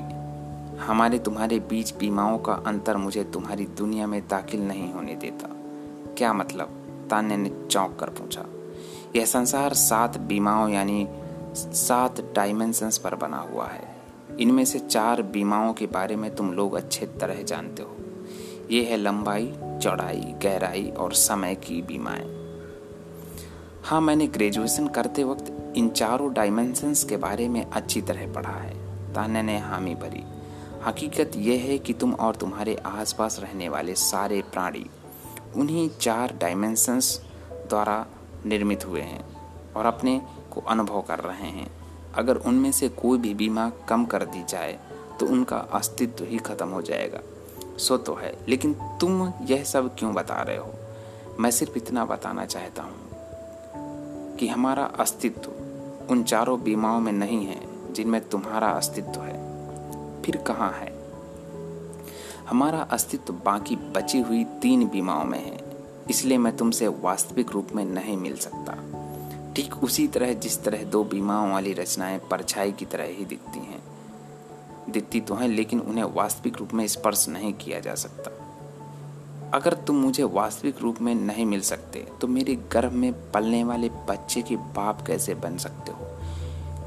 हमारे 0.79 1.19
तुम्हारे 1.19 1.59
बीच 1.59 1.95
बीमाओं 1.95 2.37
का 2.37 2.53
अंतर 2.53 2.97
मुझे 2.97 3.23
तुम्हारी 3.23 3.65
दुनिया 3.65 4.07
में 4.07 4.27
दाखिल 4.27 4.67
नहीं 4.67 4.93
होने 4.93 5.15
देता। 5.15 5.49
क्या 6.17 6.33
मतलब? 6.33 6.83
तान्या 7.09 7.37
ने 7.37 7.67
चौंक 7.71 7.99
कर 7.99 8.09
पूछा। 8.09 8.45
यह 9.15 9.25
संसार 9.25 9.73
सात 9.73 10.17
बीमाओं 10.17 10.69
यानी 10.69 11.07
सात 11.53 12.21
डायमेंशंस 12.35 12.97
पर 12.97 13.15
बना 13.15 13.37
हुआ 13.37 13.67
है। 13.67 13.97
इनमें 14.39 14.65
से 14.65 14.79
चार 14.79 15.21
बीमाओं 15.21 15.73
के 15.73 15.85
बारे 15.85 16.15
में 16.15 16.35
तुम 16.35 16.53
लोग 16.53 16.73
अच्छे 16.73 17.05
तरह 17.05 17.43
जानते 17.43 17.83
हो। 17.83 17.95
ये 18.71 18.83
है 18.83 18.97
लंबाई, 18.97 19.53
चौड़ाई, 19.63 20.35
गहराई 20.43 20.89
और 20.89 21.13
समय 21.13 21.55
की 21.55 21.81
बीमाएँ। 21.81 22.37
हाँ 23.83 24.01
मैंने 24.01 24.27
ग्रेजुएशन 24.27 24.87
करते 24.87 25.23
वक्त 25.23 25.73
इन 25.77 25.89
चारों 25.89 26.33
डायमेंशंस 26.33 27.03
के 27.03 27.17
बारे 27.17 27.49
में 27.49 27.69
अच्छी 27.71 28.01
तरह 28.01 28.33
पढ़ा 28.33 28.49
है। 28.49 28.73
तान्या 29.13 29.41
ने 29.41 29.59
हामी 29.59 29.95
भरी। 29.95 30.36
हकीकत 30.87 31.31
यह 31.35 31.61
है 31.61 31.77
कि 31.77 31.93
तुम 31.93 32.13
और 32.13 32.35
तुम्हारे 32.35 32.75
आसपास 32.85 33.39
रहने 33.39 33.67
वाले 33.69 33.93
सारे 33.95 34.41
प्राणी 34.41 34.85
उन्हीं 35.55 35.89
चार 36.01 36.33
डायमेंशंस 36.41 37.09
द्वारा 37.53 38.05
निर्मित 38.45 38.85
हुए 38.87 39.01
हैं 39.01 39.23
और 39.73 39.85
अपने 39.85 40.21
को 40.51 40.61
अनुभव 40.61 41.01
कर 41.01 41.19
रहे 41.19 41.49
हैं। 41.49 41.67
अगर 42.15 42.35
उनमें 42.35 42.71
से 42.71 42.89
कोई 42.89 43.17
भी 43.17 43.33
बीमा 43.33 43.69
कम 43.89 44.05
कर 44.05 44.25
दी 44.25 44.43
जाए 44.43 44.79
तो 45.19 45.25
उनका 45.25 45.57
अस्तित्व 45.57 46.25
ही 46.25 46.37
खत्म 46.37 46.67
हो 46.67 46.81
जाएगा। 46.81 47.19
सो 47.77 47.97
तो 47.97 48.15
है, 48.15 48.33
लेकिन 48.47 48.73
तुम 49.01 49.33
यह 49.41 49.63
सब 49.63 49.95
क्यों 49.95 50.13
बता 50.13 50.41
रहे 50.41 50.57
हो? 50.57 50.73
मैं 51.39 51.51
सिर्फ़ 51.51 51.77
इतना 51.77 52.05
बताना 52.05 52.45
चाहता 52.45 52.83
हूँ 52.83 54.35
कि 54.37 54.47
हमारा 54.47 54.85
अस्तित्व 54.99 55.51
उन 56.09 56.23
चारों 56.23 56.61
बीमाओं 56.63 56.99
में 56.99 57.11
नहीं 57.11 57.45
है 57.45 57.59
जिनमें 57.93 58.21
तुम्हारा 58.29 58.69
अस्तित्व 58.69 59.21
है। 59.21 59.36
फिर 60.25 60.37
कहाँ 60.37 60.71
है? 60.71 60.95
हमारा 62.49 62.81
अस्तित्व 62.91 63.33
बाकी 63.45 63.75
बची 63.75 64.19
हुई 64.19 64.43
तीन 64.61 64.87
बीमाओं 64.87 65.25
में 65.25 65.39
है, 65.39 65.59
इसलिए 66.09 66.37
मैं 66.37 66.55
तुमसे 66.57 66.87
वास्तविक 66.87 67.51
रूप 67.51 67.67
में 67.75 67.83
नहीं 67.85 68.17
मिल 68.17 68.35
सकता। 68.37 68.73
ठीक 69.53 69.75
उसी 69.83 70.07
तरह 70.07 70.33
जिस 70.33 70.63
तरह 70.63 70.83
दो 70.83 71.03
बीमाओं 71.03 71.51
वाली 71.51 71.73
रचनाएँ 71.73 72.19
परछाई 72.31 72.71
की 72.71 72.85
तरह 72.85 73.03
ही 73.03 73.25
दिखती 73.25 73.59
हैं। 73.59 73.81
दिखती 74.89 75.21
तो 75.21 75.35
हैं, 75.35 75.47
लेकिन 75.47 75.79
उन्हें 75.79 76.03
वास्तविक 76.05 76.57
रूप 76.57 76.73
में 76.73 76.87
स्पर्श 76.87 77.25
नहीं 77.29 77.53
किया 77.53 77.79
जा 77.79 77.95
सकता। 77.95 78.31
अगर 79.53 79.73
तुम 79.73 79.95
मुझे 79.95 80.23
वास्तविक 80.23 80.81
रूप 80.81 81.01
में 81.01 81.13
नहीं 81.15 81.45
मिल 81.45 81.61
सकते 81.61 82.07
तो 82.21 82.27
मेरे 82.27 82.55
गर्भ 82.71 82.91
में 82.91 83.11
पलने 83.31 83.63
वाले 83.63 83.89
बच्चे 84.09 84.41
के 84.41 84.55
बाप 84.55 85.05
कैसे 85.07 85.35
बन 85.35 85.57
सकते 85.57 85.91
हो? 85.91 86.06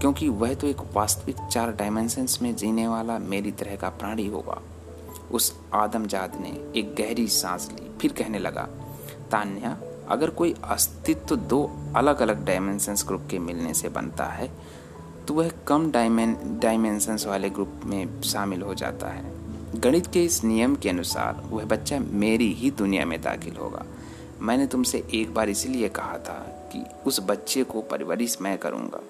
क्योंकि 0.01 0.29
वह 0.29 0.55
तो 0.55 0.67
एक 0.67 0.81
वास्तविक 0.95 1.37
चार 1.53 1.73
डायमेंशंस 1.73 2.39
में 2.43 2.55
जीने 2.57 2.87
वाला 2.89 3.19
मेरी 3.19 3.51
तरह 3.53 3.77
का 3.77 3.89
प्राणी 3.91 4.27
होगा। 4.27 4.61
उस 5.31 5.53
आदमजात 5.75 6.37
ने 6.41 6.49
एक 6.77 6.95
गहरी 6.95 7.27
सांस 7.29 7.69
ली, 7.71 7.91
फिर 8.01 8.13
कहने 8.13 8.39
लगा, 8.39 8.63
तान्या, 9.31 9.77
अगर 10.09 10.31
कोई 10.31 10.55
अस्तित्व 10.65 11.37
दो 11.37 11.63
अलग 11.97 12.23
अलग 12.23 12.45
डायमेंशंस 12.45 13.05
ग्रुप 13.07 13.27
के 13.31 13.39
मिलने 13.39 13.75
से 13.75 13.89
बनता 13.89 14.25
है 14.25 14.51
तो 15.29 15.35
वह 15.35 15.51
कम 15.67 15.91
डायमें 15.91 16.59
डायमेंशंस 16.61 17.27
वाले 17.27 17.51
ग्रुप 17.51 17.81
में 17.85 18.21
शामिल 18.23 18.63
हो 18.63 18.75
जाता 18.75 19.09
है। 19.09 19.25
गणित 19.77 20.07
के 20.07 20.25
इस 20.25 20.43
नियम 20.45 20.75
के 20.77 20.89
अनुसार 20.89 21.43
वह 21.47 21.65
बच्चा 21.65 21.99
मेरी 21.99 22.53
ही 22.53 22.71
दुनिया 22.71 23.05
में 23.07 23.21
दाखिल 23.23 23.57
होगा। 23.57 23.85
मैंने 24.41 24.67
तुमसे 24.67 25.03
एक 25.15 25.35
बार 25.35 25.49
इसलिए 25.49 25.89
कहा 25.89 26.19
था 26.19 26.39
कि 26.73 26.85
उस 27.07 27.21
बच्चे 27.21 27.63
को 27.65 27.83
परवरिश 27.83 28.37
मैं 28.43 28.57
करूँगा। 28.59 29.01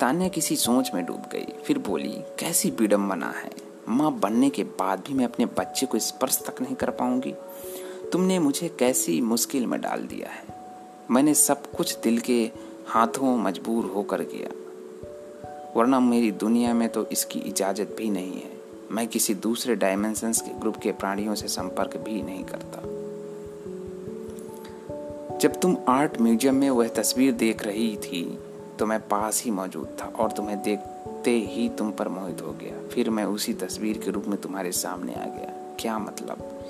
तान्या 0.00 0.28
किसी 0.28 0.56
सोच 0.56 0.90
में 0.94 1.06
डूब 1.06 1.22
गई। 1.32 1.46
फिर 1.64 1.78
बोली, 1.78 2.22
कैसी 2.38 2.70
विडम्बना 2.70 3.30
है? 3.30 3.50
माँ 3.88 4.12
बनने 4.12 4.50
के 4.50 4.64
बाद 4.64 5.04
भी 5.08 5.14
मैं 5.14 5.24
अपने 5.24 5.46
बच्चे 5.46 5.86
को 5.86 5.98
स्पर्श 5.98 6.42
तक 6.46 6.62
नहीं 6.62 6.76
कर 6.76 6.90
पाऊँगी। 6.90 7.34
तुमने 8.12 8.38
मुझे 8.38 8.68
कैसी 8.68 9.20
मुश्किल 9.20 9.66
में 9.66 9.80
डाल 9.80 10.00
दिया 10.00 10.28
है। 10.28 10.44
मैंने 11.10 11.34
सब 11.34 11.70
कुछ 11.70 11.98
दिल 11.98 12.18
के 12.18 12.50
हाथों 12.86 13.38
मजबूर 13.38 13.84
होकर 13.84 14.22
किया। 14.22 14.48
वरना 15.76 16.00
मेरी 16.00 16.30
दुनिया 16.30 16.74
में 16.74 16.88
तो 16.88 17.06
इसकी 17.06 17.38
इजाज़त 17.38 17.94
भी 17.98 18.10
नहीं 18.10 18.32
है। 18.32 18.60
मैं 18.92 19.08
किसी 19.08 19.34
दूसरे 19.34 19.74
डायमेंशंस 19.74 20.40
के 20.40 20.60
ग्रुप 20.60 20.76
के 20.76 20.92
प्राणियों 20.92 21.34
से 21.34 21.48
संपर्क 21.48 21.96
भी 21.96 22.22
नहीं 22.22 22.44
करता। 22.44 22.82
जब 25.38 25.60
तुम 25.60 25.76
आर्ट 25.88 26.20
म्यूज़ियम 26.20 26.54
में 26.54 26.70
वह 26.70 26.88
तस्वीर 26.88 27.32
देख 27.32 27.62
रही 27.62 27.96
थी 27.96 28.38
तो 28.78 28.86
मैं 28.86 29.08
पास 29.08 29.42
ही 29.44 29.50
मौजूद 29.50 29.96
था 30.00 30.06
और 30.06 30.32
तुम्हें 30.32 30.62
देखते 30.62 31.30
ही 31.30 31.68
तुम 31.68 31.90
पर 31.90 32.08
मोहित 32.08 32.42
हो 32.42 32.52
गया। 32.52 32.88
फिर 32.88 33.10
मैं 33.10 33.24
उसी 33.24 33.54
तस्वीर 33.54 33.98
के 33.98 34.10
रूप 34.10 34.24
में 34.26 34.40
तुम्हारे 34.40 34.72
सामने 34.72 35.14
आ 35.14 35.24
गया। 35.24 35.76
क्या 35.80 35.98
मतलब? 35.98 36.62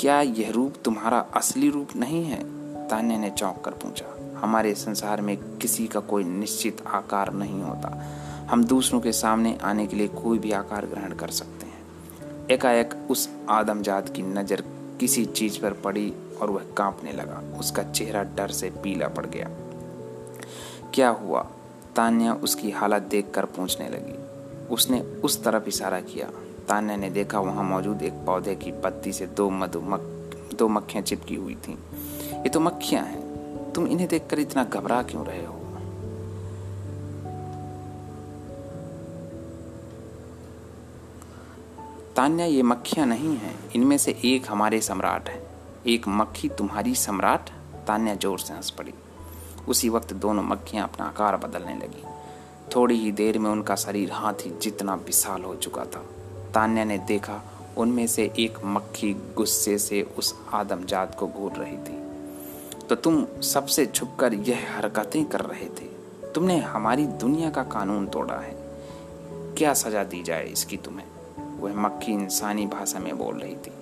क्या 0.00 0.20
यह 0.20 0.50
रूप 0.50 0.74
तुम्हारा 0.84 1.18
असली 1.18 1.70
रूप 1.70 1.88
नहीं 1.96 2.24
है? 2.24 2.60
तान्या 2.88 3.18
ने 3.18 3.30
चौंक 3.30 3.64
कर 3.64 3.70
पूछा। 3.70 4.38
हमारे 4.40 4.74
संसार 4.74 5.20
में 5.20 5.36
किसी 5.36 5.86
का 5.86 6.00
कोई 6.00 6.24
निश्चित 6.24 6.82
आकार 6.86 7.32
नहीं 7.32 7.62
होता। 7.62 8.06
हम 8.50 8.64
दूसरों 8.64 9.00
के 9.00 9.12
सामने 9.12 9.58
आने 9.62 9.86
के 9.86 9.96
लिए 9.96 10.08
कोई 10.08 10.38
भी 10.38 10.52
आकार 10.52 10.86
ग्रहण 10.86 11.14
कर 11.14 11.28
सकते 11.28 11.66
हैं। 11.66 11.80
एकाएक 12.50 12.94
उस 13.10 13.28
आदमजात 13.48 14.08
की 14.08 14.22
नज़र 14.22 14.64
किसी 15.00 15.24
चीज़ 15.24 15.60
पर 15.60 15.72
पड़ी 15.72 16.14
और 16.40 16.50
वह 16.50 16.62
कांपने 16.76 17.12
लगा। 17.12 17.58
उसका 17.58 17.82
चेहरा 17.82 18.22
डर 18.22 18.48
से 18.48 18.70
पीला 18.70 19.08
पड़ 19.08 19.26
गया। 19.26 19.59
क्या 20.94 21.08
हुआ? 21.08 21.46
तान्या 21.96 22.34
उसकी 22.34 22.70
हालत 22.70 23.02
देखकर 23.02 23.44
पूछने 23.44 23.88
लगी। 23.88 24.30
उसने 24.66 25.00
उस 25.00 25.44
तरफ़ 25.44 25.68
इशारा 25.68 26.00
किया। 26.00 26.30
तान्या 26.68 26.96
ने 26.96 27.10
देखा 27.10 27.40
वहाँ 27.40 27.64
मौजूद 27.64 28.02
एक 28.02 28.12
पौधे 28.12 28.54
की 28.54 28.72
पत्ती 28.72 29.12
से 29.12 29.26
दो 29.26 29.50
मधुमक्ख 29.50 30.54
दो 30.54 30.68
मक्खियाँ 30.68 31.04
चिपकी 31.04 31.34
हुई 31.34 31.54
थीं। 31.54 31.76
ये 32.42 32.48
तो 32.48 32.60
मक्खियाँ 32.60 33.04
हैं। 33.04 33.20
तुम 33.72 33.86
इन्हें 33.86 34.08
देखकर 34.08 34.38
इतना 34.38 34.64
घबरा 34.64 35.02
क्यों 35.02 35.26
रहे 35.26 35.46
हो? 35.46 35.54
तान्या, 42.16 42.46
ये 42.46 42.62
मक्खियाँ 42.62 43.06
नहीं 43.06 43.36
हैं। 43.36 43.72
इनमें 43.76 43.98
से 43.98 44.18
एक 44.24 44.46
हमारे 44.48 44.80
सम्राट 44.80 45.28
है। 45.28 45.46
एक 45.86 46.08
मक्खी 46.08 46.48
तुम्हारी 46.48 46.94
सम्राट? 46.94 47.50
तान्या 47.86 48.14
ज़ोर 48.14 48.38
से 48.38 48.54
हंस 48.54 48.70
पड़ी। 48.70 48.94
उसी 49.68 49.88
वक्त 49.88 50.12
दोनों 50.12 50.42
मक्खियाँ 50.42 50.88
अपना 50.88 51.06
आकार 51.06 51.36
बदलने 51.36 51.74
लगी। 51.74 52.04
थोड़ी 52.76 52.94
ही 52.94 53.12
देर 53.12 53.38
में 53.38 53.50
उनका 53.50 53.76
शरीर 53.76 54.12
हाथी 54.12 54.58
जितना 54.62 54.94
विशाल 54.94 55.42
हो 55.42 55.56
चुका 55.56 55.84
था। 55.84 56.06
तान्या 56.54 56.84
ने 56.84 56.98
देखा, 56.98 57.42
उनमें 57.76 58.06
से 58.06 58.32
एक 58.38 58.58
मक्खी 58.64 59.12
गुस्से 59.12 59.78
से 59.78 60.02
उस 60.02 60.34
आदमजात 60.52 61.14
को 61.14 61.28
घूर 61.28 61.52
रही 61.52 61.76
थी। 61.76 62.00
तो 62.86 62.94
तुम 62.94 63.26
सबसे 63.40 63.86
छुपकर 63.86 64.34
यह 64.34 64.76
हरकतें 64.76 65.24
कर 65.24 65.40
रहे 65.40 65.66
थे। 65.66 65.90
तुमने 66.34 66.58
हमारी 66.58 67.06
दुनिया 67.06 67.50
का 67.50 67.62
कानून 67.62 68.06
तोड़ा 68.06 68.34
है। 68.34 68.56
क्या 69.58 69.74
सजा 69.74 70.04
दी 70.04 70.22
जाए 70.22 70.46
इसकी 70.46 70.76
तुम्हें? 70.76 71.06
वह 71.60 71.74
मक्खी 71.74 72.12
इंसानी 72.12 72.66
भाषा 72.66 72.98
में 72.98 73.18
बोल 73.18 73.38
रही 73.38 73.56
थी। 73.56 73.72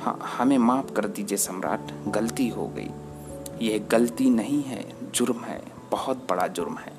हाँ 0.00 0.18
हमें 0.38 0.58
माफ़ 0.58 0.92
कर 0.92 1.06
दीजिए 1.06 1.38
सम्राट, 1.38 2.08
गलती 2.08 2.48
हो 2.48 2.66
गई। 2.66 2.90
यह 3.62 3.86
गलती 3.90 4.30
नहीं 4.30 4.62
है, 4.62 5.10
जुर्म 5.14 5.40
है, 5.40 5.62
बहुत 5.90 6.26
बड़ा 6.30 6.46
जुर्म 6.46 6.76
है। 6.78 6.92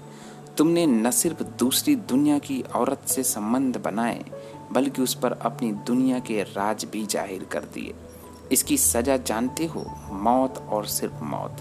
तुमने 0.57 0.85
न 0.85 1.11
सिर्फ़ 1.11 1.43
दूसरी 1.43 1.95
दुनिया 1.95 2.39
की 2.39 2.61
औरत 2.61 3.01
से 3.07 3.23
संबंध 3.23 3.77
बनाए, 3.77 4.25
बल्कि 4.71 5.01
उस 5.01 5.13
पर 5.13 5.31
अपनी 5.31 5.71
दुनिया 5.71 6.19
के 6.19 6.43
राज 6.43 6.85
भी 6.85 7.05
ज़ाहिर 7.05 7.43
कर 7.43 7.59
दिए। 7.59 7.93
इसकी 8.51 8.77
सजा 8.77 9.17
जानते 9.17 9.65
हो, 9.65 9.85
मौत 10.11 10.57
और 10.69 10.85
सिर्फ़ 10.85 11.23
मौत। 11.23 11.57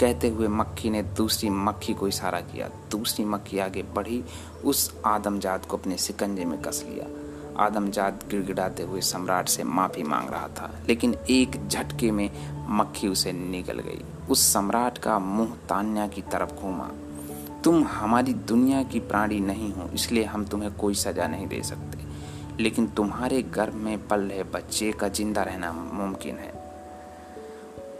कहते 0.00 0.28
हुए 0.28 0.48
मक्खी 0.48 0.90
ने 0.90 1.02
दूसरी 1.02 1.50
मक्खी 1.50 1.94
को 1.94 2.08
इशारा 2.08 2.40
किया। 2.40 2.70
दूसरी 2.90 3.24
मक्खी 3.24 3.58
आगे 3.58 3.82
बढ़ी, 3.82 4.24
उस 4.64 4.96
आदमजात 5.06 5.66
को 5.66 5.76
अपने 5.76 5.96
सिकंजे 5.96 6.44
में 6.44 6.62
कस 6.62 6.84
लिया। 6.88 7.23
आदमजात 7.58 8.24
गिड़गिड़ाते 8.30 8.82
हुए 8.82 9.00
सम्राट 9.00 9.48
से 9.48 9.64
माफ़ी 9.64 10.02
मांग 10.02 10.30
रहा 10.30 10.48
था, 10.48 10.70
लेकिन 10.88 11.14
एक 11.30 11.68
झटके 11.68 12.10
में 12.10 12.30
मक्खी 12.68 13.08
उसे 13.08 13.32
निकल 13.32 13.78
गई। 13.78 14.00
उस 14.30 14.52
सम्राट 14.52 14.98
का 14.98 15.18
मुँह 15.18 15.54
तान्या 15.68 16.06
की 16.06 16.22
तरफ़ 16.22 16.52
घूमा। 16.52 16.90
तुम 17.64 17.84
हमारी 17.84 18.32
दुनिया 18.32 18.82
की 18.82 19.00
प्राणी 19.00 19.40
नहीं 19.40 19.72
हो, 19.72 19.90
इसलिए 19.94 20.24
हम 20.24 20.44
तुम्हें 20.44 20.74
कोई 20.74 20.94
सजा 20.94 21.26
नहीं 21.26 21.46
दे 21.46 21.62
सकते। 21.62 22.04
लेकिन 22.62 22.86
तुम्हारे 22.86 23.42
गर्भ 23.42 23.74
में 23.74 24.08
पल 24.08 24.20
रहे 24.20 24.42
बच्चे 24.42 24.92
का 24.92 25.08
ज़िंदा 25.08 25.42
रहना 25.42 25.72
मुमकिन 25.72 26.36
है। 26.36 26.53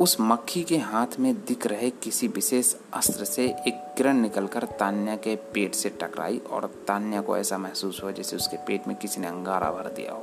उस 0.01 0.17
मक्खी 0.21 0.63
के 0.63 0.77
हाथ 0.77 1.07
में 1.21 1.35
दिख 1.35 1.67
रहे 1.67 1.91
किसी 1.91 2.29
विशेष 2.29 2.75
अस्त्र 2.95 3.25
से 3.25 3.45
एक 3.47 3.95
किरण 3.97 4.17
निकलकर 4.17 4.65
तान्या 4.65 5.17
के 5.17 5.37
पेट 5.37 5.75
से 5.75 5.89
टकराई 5.91 6.39
और 6.39 6.71
तान्या 6.89 7.21
को 7.21 7.37
ऐसा 7.37 7.59
महसूस 7.59 8.03
हुआ 8.03 8.11
जैसे 8.11 8.37
उसके 8.37 8.57
पेट 8.57 8.89
में 8.89 8.97
किसी 8.97 9.21
ने 9.21 9.27
अंगारा 9.27 9.71
भर 9.71 9.89
दिया 9.89 10.13
हो। 10.13 10.21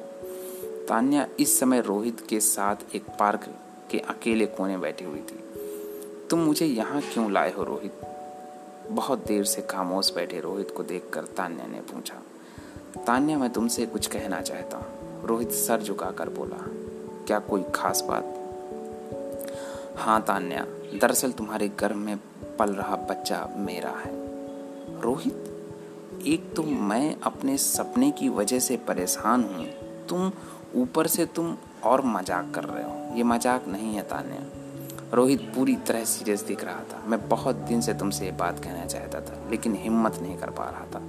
तान्या 0.88 1.28
इस 1.40 1.60
समय 1.60 1.82
रोहित 1.82 2.25
के 2.30 2.40
साथ 2.40 2.75
एक 2.96 3.04
पार्क 3.20 3.48
के 3.92 4.00
अकेले 4.00 4.46
कोने 4.46 4.78
बैठी 4.78 5.06
हुई 5.06 5.20
थी। 5.20 5.44
तुम 6.30 6.40
मुझे 6.40 6.66
यहाँ 6.66 7.01
क्यों 7.01 7.32
लाए 7.32 7.54
हो 7.54 7.63
रोहित? 7.63 8.01
बहुत 8.90 9.25
देर 9.28 9.44
से 9.44 9.62
खामोश 9.62 10.13
बैठे 10.16 10.40
रोहित 10.40 10.72
को 10.72 10.84
देखकर 10.84 11.24
तान्या 11.24 11.66
ने 11.66 11.82
पूछा। 11.82 12.16
तान्या, 13.08 13.38
मैं 13.38 13.50
तुमसे 13.50 13.86
कुछ 13.86 14.08
कहना 14.08 14.42
चाहता 14.42 14.78
हूँ, 14.78 15.25
रोहित 15.28 15.51
सर 15.51 15.82
झुकाकर 15.82 16.30
बोला। 16.30 16.66
क्या 17.28 17.40
कोई 17.40 17.63
खास 17.75 18.01
बात 18.01 18.38
हाँ 19.98 20.21
तान्या, 20.21 20.65
दरअसल 21.01 21.31
तुम्हारे 21.31 21.67
गर्भ 21.67 21.95
में 21.95 22.17
पल 22.60 22.69
रहा 22.69 22.95
बच्चा 22.95 23.50
मेरा 23.57 23.89
है। 23.89 24.12
रोहित, 25.01 25.43
एक 26.27 26.53
तो 26.55 26.63
मैं 26.63 27.15
अपने 27.24 27.57
सपने 27.57 28.12
की 28.12 28.29
वजह 28.29 28.60
से 28.60 28.77
परेशान 28.77 29.43
हूँ। 29.43 29.65
तुम 30.07 30.31
ऊपर 30.75 31.07
से 31.07 31.25
तुम 31.25 31.57
और 31.83 32.01
मज़ाक 32.05 32.51
कर 32.55 32.63
रहे 32.63 32.83
हो। 32.83 33.15
ये 33.17 33.24
मज़ाक 33.24 33.67
नहीं 33.67 33.95
है 33.95 34.01
तान्या। 34.01 34.43
रोहित 35.13 35.41
पूरी 35.55 35.75
तरह 35.75 36.03
सीरियस 36.03 36.41
दिख 36.41 36.63
रहा 36.63 36.79
था। 36.79 37.03
मैं 37.07 37.29
बहुत 37.29 37.55
दिन 37.55 37.81
से 37.81 37.93
तुमसे 37.93 38.25
ये 38.25 38.31
बात 38.31 38.63
कहना 38.63 38.86
चाहता 38.86 39.21
था, 39.21 39.50
लेकिन 39.50 39.75
हिम्मत 39.75 40.19
नहीं 40.21 40.38
कर 40.38 40.50
पा 40.50 40.69
रहा 40.69 40.86
था। 40.95 41.01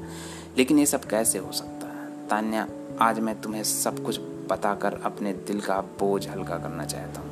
लेकिन 0.58 0.78
ये 0.78 0.86
सब 0.86 1.04
कैसे 1.04 1.38
हो 1.38 1.52
सकता 1.52 1.86
है? 1.86 2.28
तान्या, 2.28 2.68
आज 3.00 3.20
मैं 3.20 3.40
तुम्हें 3.40 3.62
सब 3.62 4.04
कुछ 4.04 4.20
बताकर 4.50 5.00
अपने 5.04 5.32
दिल 5.32 5.60
का 5.60 5.80
बोझ 5.80 6.28
हल्का 6.28 6.58
करना 6.58 6.84
चाहता 6.84 7.20
हूँ। 7.20 7.31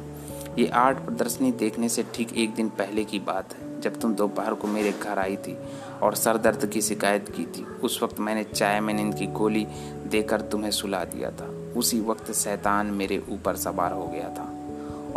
ये 0.60 0.66
आर्ट 0.68 0.98
प्रदर्शनी 0.98 1.52
देखने 1.52 1.88
से 1.88 2.04
ठीक 2.14 2.32
एक 2.32 2.54
दिन 2.54 2.68
पहले 2.68 3.04
की 3.04 3.18
बात 3.18 3.54
है, 3.54 3.80
जब 3.80 4.00
तुम 4.00 4.14
दोपहर 4.14 4.54
को 4.54 4.68
मेरे 4.68 4.92
घर 4.92 5.18
आई 5.18 5.36
थी 5.36 5.56
और 6.02 6.14
सर 6.14 6.38
दर्द 6.38 6.66
की 6.66 6.82
शिकायत 6.82 7.28
की 7.28 7.44
थी। 7.44 7.64
उस 7.64 8.02
वक्त 8.02 8.20
मैंने 8.20 8.44
चाय 8.44 8.80
में 8.80 8.94
नींद 8.94 9.14
की 9.14 9.26
गोली 9.26 9.66
देकर 10.06 10.40
तुम्हें 10.40 10.70
सुला 10.70 11.04
दिया 11.04 11.30
था। 11.30 11.46
उसी 11.76 12.00
वक्त 12.00 12.32
शैतान 12.32 12.86
मेरे 12.86 13.22
ऊपर 13.30 13.56
सवार 13.56 13.92
हो 13.92 14.06
गया 14.06 14.28
था 14.28 14.46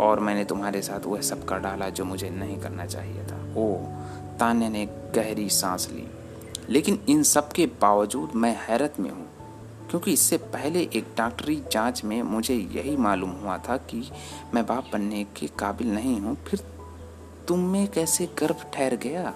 और 0.04 0.20
मैंने 0.20 0.44
तुम्हारे 0.44 0.82
साथ 0.82 1.06
वह 1.06 1.20
सब 1.20 1.44
कर 1.44 1.58
डाला 1.58 1.88
जो 1.88 2.04
मुझे 2.04 2.30
नहीं 2.30 2.58
करना 2.60 2.86
चाहिए 2.86 3.24
था। 3.24 3.44
ओ, 3.56 3.76
तान्या 4.38 4.68
ने 4.68 4.86
गहरी 5.14 5.48
सांस 5.50 5.88
ली। 5.92 6.08
लेकिन 6.70 6.98
इन 7.08 7.22
सब 7.22 7.52
के 7.52 7.66
बावजूद 7.66 8.32
मैं 8.34 8.56
हैरत 8.68 8.94
में 9.00 9.10
हूँ। 9.10 9.26
क्योंकि 9.90 10.12
इससे 10.12 10.36
पहले 10.36 10.80
एक 10.94 11.04
डॉक्टरी 11.18 11.62
जाँच 11.72 12.04
में 12.04 12.22
मुझे 12.22 12.54
यही 12.54 12.96
मालूम 12.96 13.30
हुआ 13.30 13.58
था 13.58 13.76
कि 13.76 14.10
मैं 14.54 14.66
बाप 14.66 14.84
बनने 14.92 15.24
के 15.24 15.46
काबिल 15.46 15.94
नहीं 15.94 16.20
हूँ। 16.20 16.36
फिर 16.44 16.60
तुम 17.48 17.60
में 17.60 17.88
कैसे 17.88 18.28
गर्भ 18.38 18.56
ठहर 18.74 18.96
गया? 18.96 19.34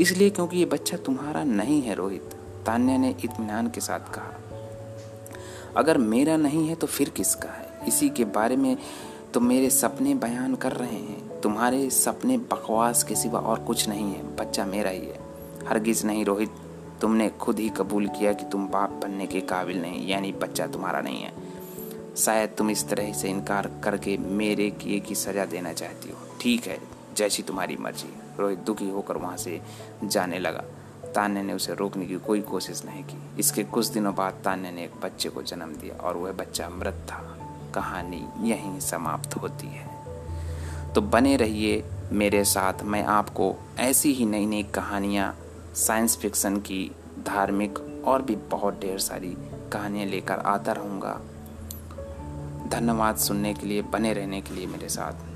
इसलिए 0.00 0.30
क्योंकि 0.30 0.58
ये 0.58 0.64
बच्चा 0.64 0.96
तुम्हारा 0.96 1.44
नहीं 1.44 1.82
है, 1.82 1.94
रोहित, 1.94 2.22
तान्या 2.66 2.96
ने 2.96 3.16
इतमान 3.24 3.68
के 3.68 3.80
साथ 3.80 4.00
कहा। 4.00 4.34
अगर 5.76 5.98
मेरा 5.98 6.36
नहीं 6.36 6.68
है 6.68 6.74
तो 6.74 6.86
फिर 6.86 7.08
किसका 7.08 7.48
है? 7.48 7.88
इसी 7.88 8.08
के 8.08 8.24
बारे 8.24 8.56
में 8.56 8.76
तो 9.34 9.40
मेरे 9.40 9.70
सपने 9.70 10.14
बयान 10.14 10.54
कर 10.54 10.72
रहे 10.72 10.96
हैं। 10.96 11.40
तुम्हारे 11.40 11.90
सपने 11.90 12.38
बकवास 12.38 13.02
के 13.02 13.14
सिवा 13.14 13.40
और 13.40 13.58
कुछ 13.58 13.88
नहीं 13.88 14.04
है। 14.04 14.36
बच्चा 14.36 14.64
मेरा 14.64 14.90
ही 14.90 15.06
है। 15.06 15.18
हरगिज 15.68 16.06
नहीं, 16.06 16.24
रोहित। 16.24 16.50
तुमने 17.00 17.28
खुद 17.28 17.58
ही 17.58 17.68
कबूल 17.68 18.08
किया 18.08 18.32
कि 18.32 18.44
तुम 18.44 18.68
बाप 18.68 18.90
बनने 18.90 19.26
के 19.26 19.40
काबिल 19.40 19.82
नहीं, 19.82 20.08
यानी 20.08 20.32
बच्चा 20.32 20.66
तुम्हारा 20.66 21.00
नहीं 21.00 21.22
है। 21.22 21.32
शायद 22.16 22.50
तुम 22.58 22.70
इस 22.70 22.88
तरह 22.88 23.12
से 23.12 23.28
इनकार 23.28 23.70
करके 23.84 24.16
मेरे 24.16 24.70
किए 24.70 25.00
की 25.00 25.14
सजा 25.14 25.44
देना 25.44 25.72
चाहती 25.72 26.10
हो। 26.10 26.16
ठीक 26.40 26.66
है, 26.66 26.78
जैसी 27.16 27.42
तुम्हारी 27.42 27.76
मर्ज़ी। 27.76 28.16
रोहित 28.38 28.58
दुखी 28.58 28.90
होकर 28.90 29.16
वहाँ 29.16 29.36
से 29.36 29.62
जाने 30.04 30.38
लगा। 30.38 30.64
तान्या 31.12 31.42
ने 31.42 31.52
उसे 31.52 31.74
रोकने 31.74 32.06
की 32.06 32.16
कोई 32.16 32.40
कोशिश 32.40 32.84
नहीं 32.84 33.04
की। 33.04 33.20
इसके 33.38 33.64
कुछ 33.64 33.86
दिनों 33.86 34.14
बाद 34.14 34.32
तान्या 34.44 34.70
ने 34.70 34.84
एक 34.84 34.92
बच्चे 35.02 35.28
को 35.28 35.42
जन्म 35.42 35.66
दिया 35.66 36.00
और 36.00 36.16
वह 36.16 36.32
बच्चा 36.32 36.68
मृत 36.68 36.94
था। 36.94 37.38
कहानी 37.74 38.28
यहीं 38.40 38.80
समाप्त 38.80 39.36
होती 39.36 39.66
है। 39.66 39.88
तो 40.92 41.00
बने 41.00 41.36
रहिए 41.36 41.84
मेरे 42.12 42.44
साथ। 42.44 42.82
मैं 42.82 43.04
आपको 43.04 43.54
ऐसी 43.78 44.12
ही 44.12 44.26
नई 44.26 44.46
नई 44.46 44.62
कहानियाँ 44.62 45.38
साइंस 45.76 46.16
फिक्शन 46.16 46.56
की 46.56 46.90
धार्मिक 47.26 47.78
और 48.04 48.22
भी 48.22 48.36
बहुत 48.36 48.80
ढेर 48.80 48.98
सारी 48.98 49.36
कहानियाँ 49.72 50.06
लेकर 50.06 50.34
आता 50.34 50.72
रहूँगा। 50.72 51.20
धन्यवाद 52.68 53.16
सुनने 53.16 53.54
के 53.54 53.66
लिए, 53.66 53.82
बने 53.82 54.12
रहने 54.12 54.40
के 54.40 54.54
लिए 54.54 54.66
मेरे 54.66 54.88
साथ। 54.88 55.35